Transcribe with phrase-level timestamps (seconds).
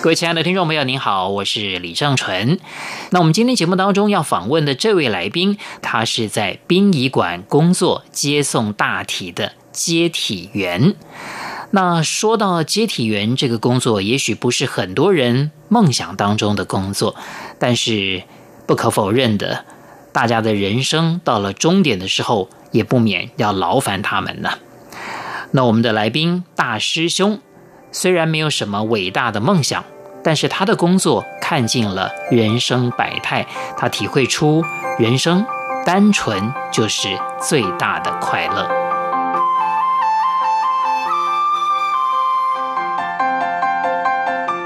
[0.00, 2.60] 各位亲爱的听众朋友，您好，我是李正纯。
[3.10, 10.94] 那我们今天节目当中要访问的这位来宾，他是在殡仪馆工作、接送大体的接体员。
[11.72, 17.16] 那说到接体员这个工作，也许不是很多人梦想当中的工作，
[17.58, 18.22] 但是
[18.66, 19.64] 不可否认的，
[20.12, 24.50] 大家的人生到了终点的时候，也不免要劳烦他们呢。
[25.50, 27.40] 那我们的来宾大师兄。
[27.90, 29.82] 虽然没有什么伟大的梦想，
[30.22, 33.46] 但是他的工作看尽了人生百态，
[33.78, 34.62] 他体会出
[34.98, 35.44] 人生
[35.86, 37.08] 单纯就是
[37.40, 38.68] 最大的快乐。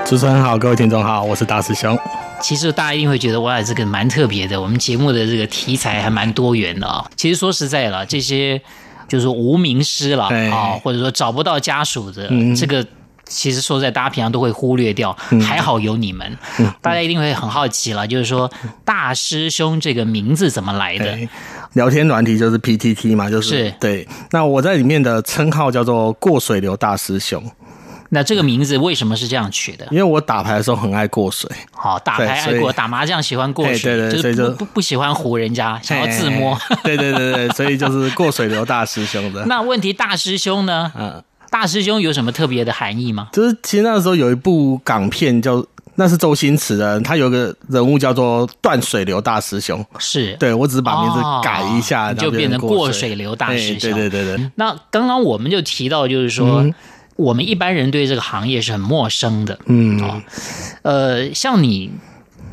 [0.04, 1.96] 主持人好，各位听众好，我是大师兄。
[2.40, 7.08] 其实大家一定会觉得哇，这个蛮特别的，我们节目的这个题材还蛮多元的啊。
[7.16, 8.60] 其实说实在了，这些
[9.06, 12.84] 就是无名师了啊，或者说找不到家属的这个。
[13.32, 18.50] 其实说在，大家平常都会忽略掉，还好有你们，嗯、大家一定会很好奇了，就是说
[18.84, 21.18] 大师兄这个名字怎么来的？
[21.72, 24.06] 聊天软体就是 PTT 嘛，就是，是对。
[24.30, 27.42] 那我在里面的称号叫做过水流大师兄。
[28.10, 29.86] 那这个名字为什么是这样取的？
[29.90, 31.50] 因为我打牌的时候很爱过水。
[31.70, 36.54] 好，打牌爱过，打麻将喜欢过水，对对对，就是不不不喜欢唬人家，想要自摸。
[36.84, 39.42] 对对对对，所以就是过水流大师兄的。
[39.48, 40.92] 那问题大师兄呢？
[40.94, 41.24] 嗯。
[41.52, 43.28] 大师兄有什么特别的含义吗？
[43.30, 45.62] 就是其实那时候有一部港片叫，
[45.96, 49.84] 那是周星驰的，他有个人物叫做断水流大师兄。
[49.98, 53.92] 是，对，我只是把名字改一下，哦、就变成过水流大师兄。
[53.92, 54.50] 对对对对。
[54.54, 56.74] 那刚刚我们就提到，就是说、嗯、
[57.16, 59.58] 我们一般人对这个行业是很陌生的。
[59.66, 60.22] 嗯、哦，
[60.80, 61.92] 呃，像你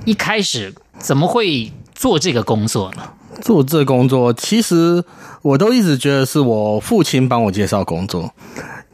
[0.03, 3.03] 一开始怎么会做这个工作呢？
[3.41, 5.01] 做这个工作，其实
[5.41, 8.33] 我都一直觉得是我父亲帮我介绍工作。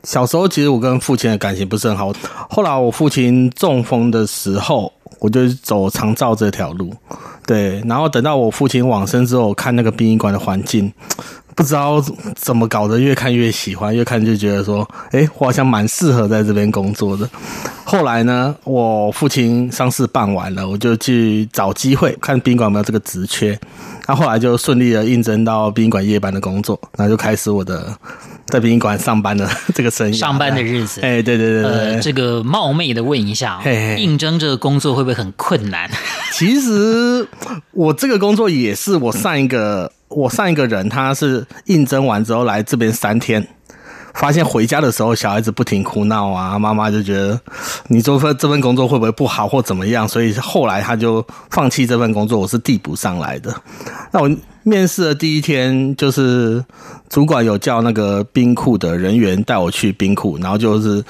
[0.06, 2.14] 小时候其实我跟父亲的感情不是很好，
[2.50, 6.94] 后来我父亲中风的时候，我就走长照这条路，
[7.46, 10.94] 对，然后等到我父亲往生之后，看那个殡仪馆的环境，
[11.56, 12.04] 不知道
[12.36, 17.28] 怎么搞的，越看越喜欢，越看就觉得说，诶，我好像蛮适合在这边工作的。
[17.84, 23.60] 后来呢，我父亲丧事办完了，我就去找机会看宾馆有没有这个职缺，
[24.08, 27.92] 那后来就顺利的应征到殡仪馆夜班的工作，那就开始我的。
[28.48, 35.90] 在殡仪馆上班的 这个生意，上班的日子，哎，对对对对，呃，这个冒昧的问一下，嘿嘿应征这个工作会不会很困难？
[36.32, 37.28] 其实
[37.72, 43.48] 我这个工作也是我上一个我上一个人，他是应征完之后来这边三天，
[44.14, 47.40] 发现回家的时候小孩子不停哭闹啊，妈妈就觉得
[47.88, 53.52] 你做份这份工作会不会不好或怎么样，所以后来他就放弃这份工作，我是递补上来的。
[54.12, 54.30] 那我。
[54.68, 56.66] 面试的第一天，就是
[57.08, 61.04] 主管有叫那个冰库的人员带我去冰库，然后就是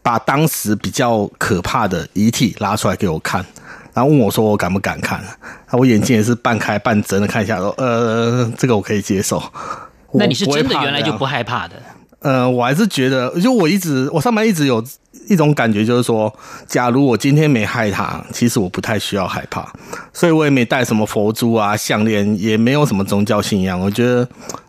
[0.00, 3.44] 把当时比较可怕的遗体拉出来给我看，
[3.92, 5.22] 然后问我说我敢不敢看？
[5.70, 9.42] 那我眼睛也是半开半睁的看一下，说呃，这个我可以接受。
[10.12, 11.76] 那你是真的原来就不害怕的？
[12.26, 14.84] 呃，我还是觉得，就我一直我上班一直有。
[15.28, 16.32] 一种感觉就是说，
[16.68, 19.66] 假如我今天没害他，其实我不太需要害怕，
[20.12, 23.80] 所以我也没带什么佛珠啊、项链，也没有什么宗教信仰。
[23.80, 24.24] 我觉得，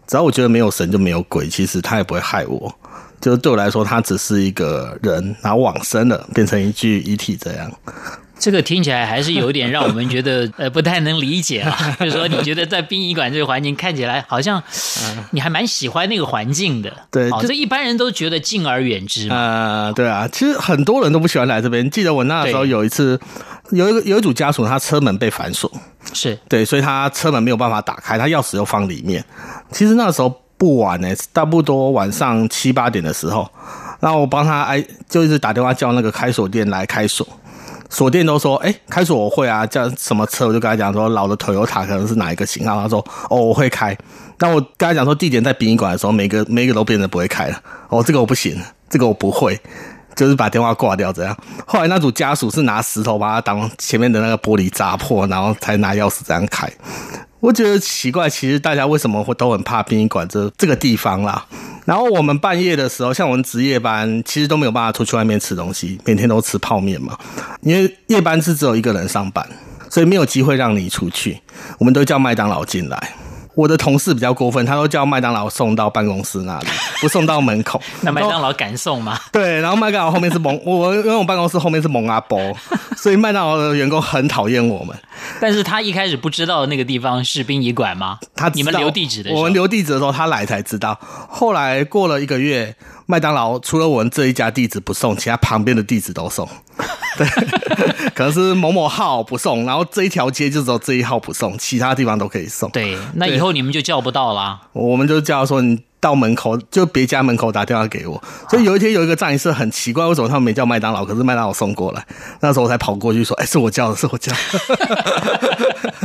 [0.07, 2.73] 只要我觉得没有神就没有鬼，其实他也不会害我。
[3.19, 7.71] 就对我来说，他只是一个人，然后往生了，变成一具遗体这样。
[8.39, 11.75] 这个听起来还是有点让我们觉得 呃不太能理解啊。
[11.99, 14.61] 就是说，你觉得在殡仪馆这个环境看起来好像
[15.31, 16.93] 你还蛮喜欢那个环境的。
[17.09, 19.35] 对，这一般人都觉得敬而远之嘛。
[19.35, 21.89] 呃，对啊，其实很多人都不喜欢来这边。
[21.89, 23.19] 记得我那时候有一次，
[23.71, 25.71] 有一个有一组家属，他车门被反锁，
[26.13, 29.25] 是对，所以他车门没有办法打开，他钥匙又放里面。
[29.71, 33.49] 其实那时候不晚呢，差不多晚上七八点的时候，
[33.99, 37.27] 然后我帮他哎，就一直打电话叫那个开锁店来开锁。
[37.89, 42.99] 锁店都说，哎、开锁我会啊，叫什么车我就跟他讲说，老的 Toyota 可能是哪一个型号，他说，
[43.29, 43.97] 哦，我会开。
[44.39, 47.61] 那我跟他讲说，地点在殡仪馆的时候，每个每个都变得不会开了。
[47.87, 49.57] 哦，这个我不行，这个我不会，
[50.17, 51.37] 就是把电话挂掉这样。
[51.65, 56.69] 后来那组家属是拿石头把他当前面的那个玻璃砸破，然后才拿钥匙这样开。
[57.39, 61.45] 我觉得奇怪，其实大家为什么会都很怕殡仪馆这这个地方啦？
[61.85, 67.17] 然后我们半夜的时候，像我们值夜班，其实都没有办法出去外面吃东西，每天都吃泡面嘛。
[67.61, 69.47] 因为夜班是只有一个人上班，
[69.89, 71.39] 所以没有机会让你出去，
[71.77, 73.15] 我们都叫麦当劳进来。
[73.57, 76.67] 我的同事比较过分，他都叫麦当劳送到办公室那里，
[77.01, 77.81] 不送到门口。
[78.01, 79.19] 那麦当劳敢送吗？
[79.33, 82.39] 对，然后麦当劳后面是蒙我，因为我办公室后面是蒙阿波，
[82.95, 84.95] 所以麦当劳的员工很讨厌我们。
[85.41, 88.19] 但是他一开始不知道那个地方是殡仪馆吗？
[88.35, 90.95] 他你们留地址的时候，我们留地址的时候，他来才知道。
[91.27, 92.75] 后来过了一个月，
[93.09, 96.47] 麦当劳除了我们这一家地址不送，其他旁边的地址都送。
[97.17, 97.25] 对，
[98.13, 102.69] 可能是某某号不送，然后这一条街就只有这一号不送，其他地方都可以送。
[102.71, 104.59] 对，那以后你们就叫不到啦。
[104.73, 108.21] 我们就叫说你到门口，就别家门口打电话给我。
[108.49, 112.05] 所以有一天有一个葬仪社很奇怪，为什么他们没叫麦当劳，可是麦当劳送过来？
[112.39, 114.37] 那时候我才跑过去说：“哎，是我叫的，是我叫的。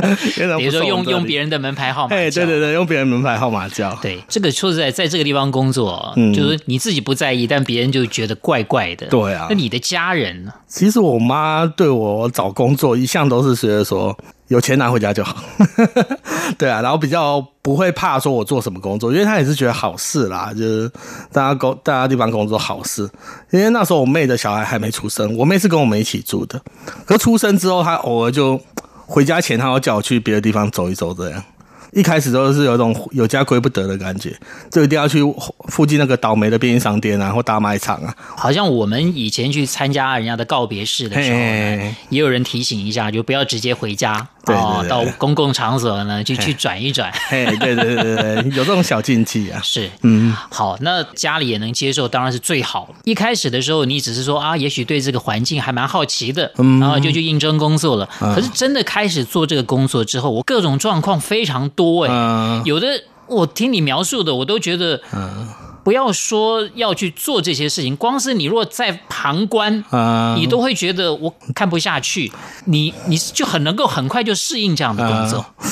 [0.59, 3.93] ”比如说用用别人的门牌号码，哎，对对对，用别人门牌号码叫。
[4.01, 9.07] 对，这个说实在，在这个地方工作，嗯，就是你自己不在意，但别人就觉得怪怪的。
[9.07, 10.51] 对啊，那你的家人呢？
[10.67, 14.17] 其实我妈对我找工作一向都是觉得说。
[14.53, 15.35] 有钱拿回家就好，
[16.59, 20.87] 对啊，然后比较不会怕说我做什么工作，因为他也是觉得好事啦，就是
[21.31, 23.09] 大家工大家地方工作好事。
[23.49, 26.61] 因为那时候我妹的小孩还没出生，我妹是跟我们一起住的，
[27.03, 28.61] 可出生之后，她偶尔就
[29.07, 31.43] 回家前，她要叫我去别的地方走一走，这样。
[31.95, 34.35] 一开始都是有一种有家归不得的感觉，
[34.71, 35.21] 就一定要去
[35.67, 38.13] 附近那个倒霉的便利商店啊，或大卖场啊。
[38.35, 41.37] 好像我们以前去参加人家的告别式的时候，
[42.09, 44.27] 也有人提醒一下，就不要直接回家。
[44.45, 47.09] 对，对，对，到公共场所呢，就去转一转。
[47.29, 49.59] 嘿，对对对对，有这种小禁忌啊。
[49.63, 52.93] 是，嗯，好，那家里也能接受，当然是最好。
[53.05, 58.09] 一开始的时候，你只是说啊，也许对这个环境还蛮好奇的，嗯，然后就去应征工作了。
[58.19, 62.87] 可是真的开始做这个工作之后，我各种状况非常多哎，有的
[63.27, 65.47] 我听你描述的，我都觉得，嗯。
[65.83, 72.31] 不要说要去做这些事情，光是你若在旁观，嗯，你都会觉得我看不下去。
[72.67, 75.45] 你你就很能够很快就适应这样的工作。
[75.61, 75.69] 嗯，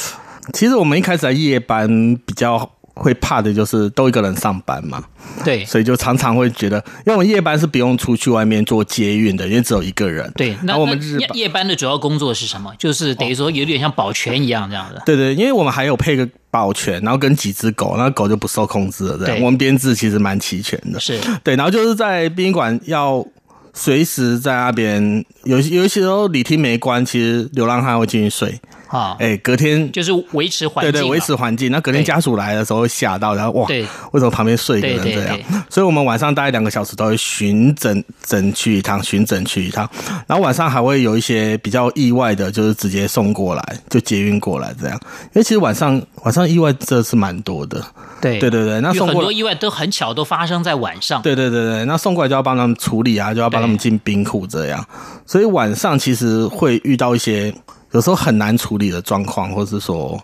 [0.51, 1.87] 其实我们一开始在夜班
[2.25, 5.03] 比较会怕的就是都一个人上班嘛，
[5.43, 10.31] 对，所以就常常会觉得，因为我们夜班是不用出去外面做接运的，因为只有一个人。
[10.35, 12.73] 对，那我们日夜夜班的主要工作是什么？
[12.77, 15.01] 就是等于说有点像保全一样这样的。
[15.05, 16.27] 对对，因为我们还有配个。
[16.51, 19.17] 保全，然后跟几只狗，那狗就不受控制了。
[19.17, 20.99] 这样，对我们编制其实蛮齐全的。
[20.99, 23.25] 是对，然后就是在殡仪馆要
[23.73, 28.59] 随时在那边，有有些时候礼厅没关，其实流浪汉会进去睡。
[28.87, 31.71] 啊，哎，隔天就是维持环境，对对，维持环境。
[31.71, 35.39] 那隔天家属来的时候会吓到，然后哇，为什么旁边睡一个人这样？
[35.69, 39.89] 所以我们晚上大概两个小时都会巡诊诊去一趟，巡诊去一趟。
[40.27, 44.99] 然后晚上还会有一些比较意外的，就是直接送过来，就捷运过来这样。
[45.27, 47.83] 因为其实晚上晚上意外真的是蛮多的。
[48.21, 51.21] 对对对对，那送过来很多意外都很巧，都发生在晚上。
[51.21, 54.85] 对对对对，那送过来就要帮他们处理啊，就要帮他们进冰库这样。
[55.25, 57.53] 所以晚上其实会遇到一些。
[57.93, 60.17] 有时候很难处理的状况，或是说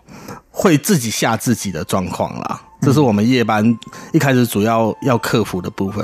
[0.50, 3.62] 会自己吓自己的状况啦，这是我们夜班
[4.10, 6.02] 一开始主要要克服的部分。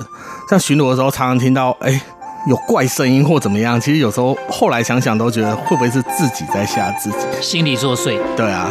[0.51, 2.01] 像巡逻的时候，常常听到哎、欸、
[2.51, 8.21] 有怪声音或怎么样，其实有时候后来想想都觉得会不会是自己在吓自己，心理作祟。
[8.37, 8.71] 对啊。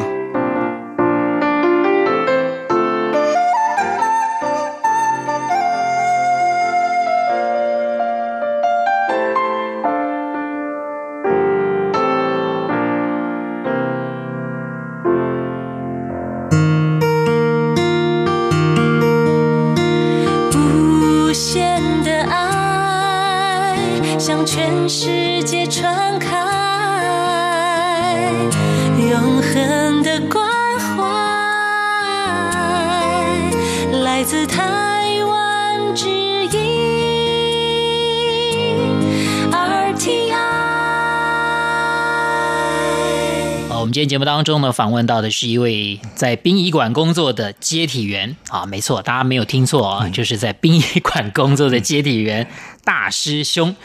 [43.93, 52.47] 节目当中呢，访问到的是一位在殡仪馆工作的接体员啊，没错，大家没有听错啊，就是在殡仪馆工作的接体员
[52.83, 53.75] 大师兄，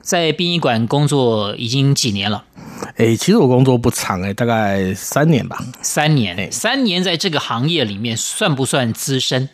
[0.00, 2.44] 在殡仪馆工作已经几年了？
[2.96, 5.58] 哎，其实我工作不长哎，大概三年吧。
[5.82, 9.48] 三年，三年在这个行业里面算不算资深？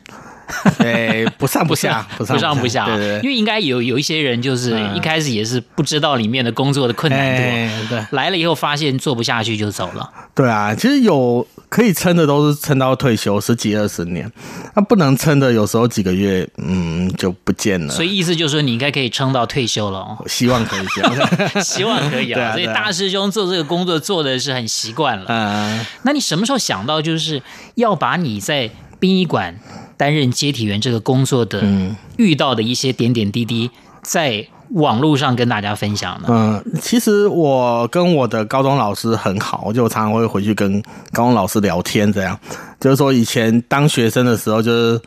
[0.78, 10.08] 对， 不上不下，不上不下，不上不下，对对对，因为应该有有一些人，就是一开始也是不知道里面的工作的困难度，对，来了以后发现做不下去就走了。
[10.34, 14.30] 对啊，其实有可以撑的都是撑到退休十几二十年，
[14.74, 17.92] 那不能撑的有时候几个月，嗯，就不见了。
[17.92, 20.24] 所以意思就是说，你应该可以撑到退休了哦。
[20.26, 21.28] 希望可以这样，
[21.62, 22.52] 希望可以啊。
[22.54, 25.24] 所以大师兄做这个工作做的是很习惯了。
[25.28, 27.42] 嗯，那你什么时候想到就是
[27.74, 29.54] 要把你在殡仪馆
[29.98, 31.62] 担任接体员这个工作的
[32.16, 36.28] 遇到的一些点点滴滴，在网络上跟大家分享呢？
[36.28, 42.38] 嗯，其实我跟我的高中老师很好，我就常常会回去跟高中老师聊天，这样
[42.78, 45.00] 就是说以前当学生的时候，就是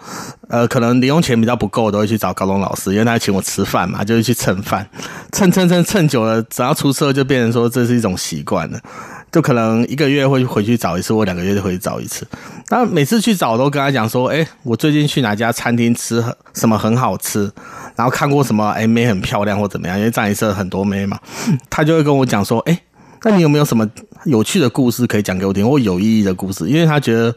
[0.50, 4.90] 呃，可能零用钱比较不够，都会去找高中老师，因为他请我吃饭嘛，就会去蹭饭，
[5.32, 8.80] 蹭蹭蹭蹭久了，只要出社就变成说这是一种习惯了。
[9.32, 12.28] 就可能一个月会回去找一次，或两个月就回去找一次。
[12.70, 16.24] 那每次去找都跟他讲说，哎、欸，我最近去哪家餐厅吃
[16.54, 17.52] 什么很好吃，
[17.96, 21.18] 然后看过什么，哎、欸，妹很漂亮或怎么样，因为站一社很多妹嘛，
[21.70, 22.84] 他就会跟我讲说，哎、欸，
[23.24, 23.88] 那你有没有什么
[24.26, 26.68] 有趣的故事可以讲给我听，或有意义的故事？
[26.68, 27.34] 因为他觉得。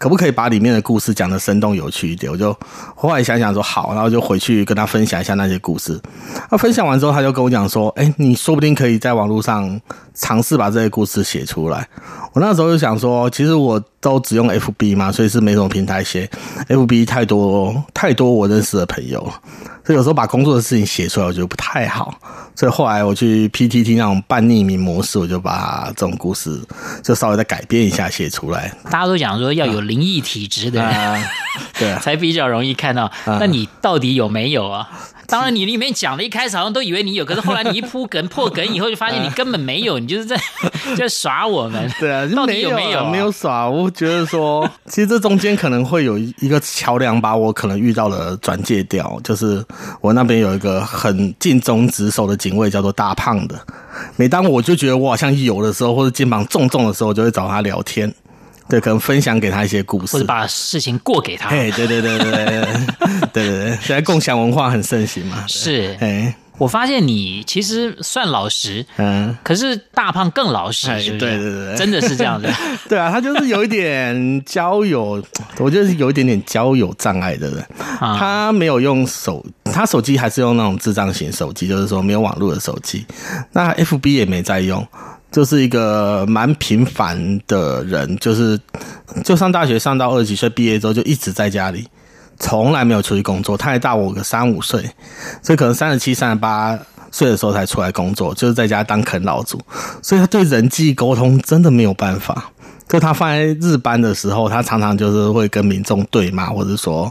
[0.00, 2.32] 可不可以把里面的故事讲得生动有趣一点？
[2.32, 2.58] 我就
[2.94, 6.00] 后来想想说好，然后就回去跟他分享一下那些故事。
[6.50, 9.78] 那分享完之后，他就跟我讲说：“哎，你说不定可以在网络上
[10.20, 11.88] 尝试把这些故事写出来。”
[12.32, 16.30] 我那时候就想说，其实我都只用 FB 嘛，所以是没什么平台写。
[16.68, 19.20] FB 太多太多我认识的朋友，
[19.84, 22.14] 所以有时候把工作的事情写出来，我觉得不太好。
[22.54, 26.60] 所以后来我去 PTT 那种半匿名模式，我就把这种故事
[27.02, 28.72] 就稍微再改变一下写出来。
[28.84, 31.30] 大家都讲说要有灵异体质的人，啊，
[31.76, 33.10] 对， 才比较容易看到。
[33.26, 34.88] 那你到底有没有啊？
[35.30, 40.36] 当然，你里面讲的一开始好像都以为你有，可是后来你一铺梗破梗以后，就发现你根本没有，你就是在
[40.98, 41.90] 在耍我们。
[42.00, 43.10] 对 啊，到底有没有啊？
[43.10, 43.68] 没有耍。
[43.68, 49.18] 我觉得说，其实这中间可能会有一个桥梁，把我可能遇到的转借掉。
[49.22, 49.64] 就是
[50.00, 53.54] 我那边有一个很尽忠职守的警卫，叫做大胖的。
[54.16, 58.12] 每当我就觉得我好像有的时候，或者肩膀重重的时候，我就会找他聊天。
[58.70, 61.50] 对，可能分享给他一些故事，或者把事情过给他。
[61.50, 62.62] 哎，对对对对对对
[63.32, 65.44] 对对，现在共享文化很盛行嘛。
[65.48, 72.48] 是，哎，我发现你其实算老实，嗯，可是大胖更老实，是是对对对，真的是这样子。
[72.88, 75.22] 对啊，他就是有一点交友，
[75.58, 77.66] 我觉得是有一点点交友障碍的人。
[77.98, 83.04] 他没有用手，他手机还是用那种智障型手机，就是说没有网络的手机。
[83.52, 84.86] 那 FB 也没在用。
[85.30, 88.58] 就是一个蛮平凡的人，就是
[89.24, 91.86] 就上大学上到二十几岁毕业之后就一直在家里，
[92.38, 93.56] 从来没有出去工作。
[93.56, 94.82] 他还大我个三五岁，
[95.42, 96.78] 所以可能三十七、三十八
[97.12, 99.60] 岁的时候才出来工作，就是在家当啃老族。
[100.02, 102.50] 所以他对人际沟通真的没有办法。
[102.90, 107.08] 就他放在日班的时候，他常常就是会跟民众对骂，或者说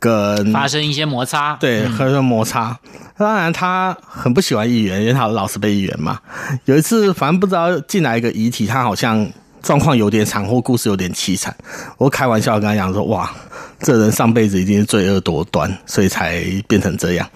[0.00, 2.76] 跟发生一些摩擦，对，发生摩擦。
[3.16, 6.18] 当然，他很不喜欢议员，因为他老是被议员嘛。
[6.64, 9.24] 有一次，反正不知道进来一个遗体，他好像
[9.62, 11.54] 状况有点惨，或故事有点凄惨。
[11.96, 13.30] 我开玩笑跟他讲说：“哇，
[13.80, 17.28] 这人上辈子一定是罪恶多端，所以才变成这样。”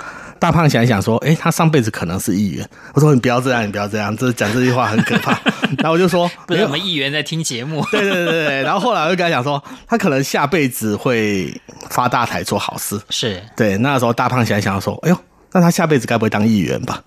[0.45, 5.33] 大胖想一想说：“哎，他上辈子可能是议员。”我说：“你不要这样，你不要这样，这讲这句话很可怕。
[5.81, 7.83] ”然后我就说：“不是我们议员在听节目。
[7.91, 8.63] ”对对对对。
[8.63, 11.59] 然后后来我就跟他讲说：“他可能下辈子会
[11.89, 13.79] 发大财，做好事。”是对。
[13.79, 15.17] 那时候大胖想一想说：“哎呦，
[15.51, 17.03] 那他下辈子该不会当议员吧？”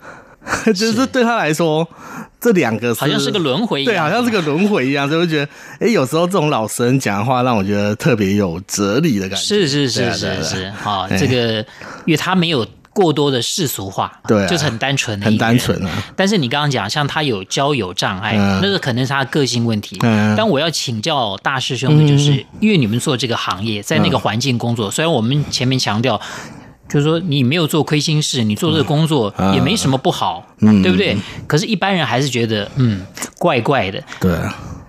[0.73, 1.87] 就是对他来说，
[2.41, 5.51] 这两个好像是个轮回一样，对，好像是个轮回一样，所以我觉得，
[5.81, 9.45] 哎，有时候这种老实人讲的话，让我觉得特别有哲理的感觉。
[9.45, 11.59] 是是是是是，好，这个
[12.05, 12.67] 因为他没有。
[12.97, 16.03] 过多的世俗化，对，就是很单纯的，很单纯啊。
[16.15, 19.99] 但是你刚刚讲，像他有交友障碍，那个可能是他个性问题。
[20.35, 26.19] 但我要请教大师兄的就是，因为你们做这个行业，在那个环境工作，虽然我们前面强调，
[26.89, 31.15] 就是说你没有做亏心事，你做这个工作也没什么不好，对不对？
[31.45, 33.05] 可是，一般人还是觉得，嗯，
[33.37, 34.03] 怪怪的。
[34.19, 34.35] 对，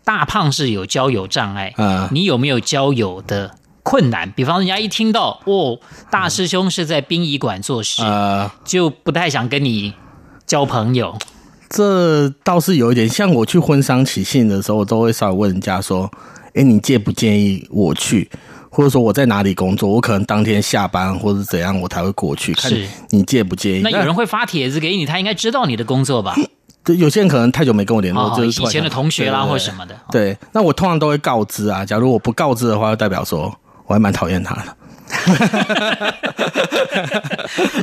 [0.03, 1.75] 大胖是有交友障碍，
[2.11, 3.51] 你有没有交友的？
[3.89, 5.81] 困难，比方人家一听到哦，
[6.11, 9.95] 大师兄是在殡仪馆做事，呃，就不太想跟你
[10.47, 11.17] 交朋友。
[11.71, 16.11] 这倒是有一点，像我去婚丧喜庆的时候，我都会稍微问人家说
[16.53, 18.31] ：“哎，你介不介意我去？
[18.71, 19.89] 或者说我在哪里工作？
[19.89, 22.53] 我可能当天下班或者怎样，我才会过去。
[22.53, 22.71] 看
[23.09, 23.81] 你介不介意？
[23.81, 26.37] 那有人会发帖子给你，他应该知道你的工作吧？
[26.85, 29.97] 对，有些人可能太久没跟我联络，哦、就是以前的同学啦，或什么的。
[30.11, 31.87] 对，那我通常都会告知啊。
[31.87, 33.51] 假如我不告知的话，就代表说。
[33.89, 34.77] 我还蛮讨厌他的，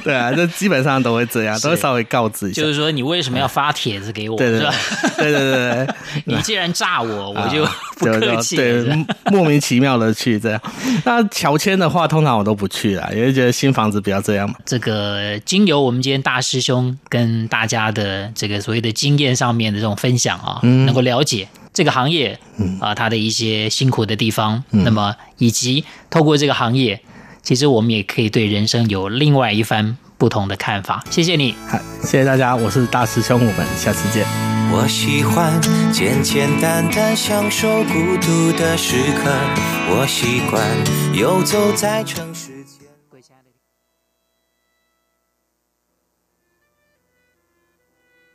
[0.04, 2.62] 对啊，这基本上都会这样，都会稍微告知一下。
[2.62, 4.38] 就是说，你为什么要发帖子给我？
[4.38, 4.70] 对对对，
[5.18, 5.88] 对对对，
[6.26, 7.66] 你既然炸我，我就
[7.98, 8.56] 不客气。
[8.56, 8.86] 对，
[9.32, 10.62] 莫名其妙的去这样。
[11.04, 14.54] 那乔迁的话，通常我都不去啦，因为觉得新房子不要这样嘛。
[14.64, 21.48] 这个经由我们今天大师兄跟大家的这个所谓的经验上面的这种分享啊，能够了解。
[21.76, 22.40] 这个行业，
[22.80, 27.02] 啊，它的一些辛苦的地方，嗯、那么以及透过这个行业，
[27.44, 31.04] 其实我们也可以对人生有另外一番不同的看法。
[31.12, 34.26] 谢谢你，好，谢谢大家，我是大师兄，我们下次见。
[34.72, 39.30] 我喜欢简简单单享受孤独的时刻，
[39.90, 40.66] 我习惯
[41.14, 42.55] 游走在城市。